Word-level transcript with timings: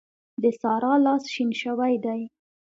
د 0.41 0.43
سارا 0.61 0.93
لاس 1.05 1.23
شين 1.33 1.49
شوی 1.61 1.93
دی. 2.05 2.21